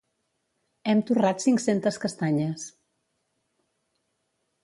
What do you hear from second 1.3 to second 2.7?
cinc-centes castanyes.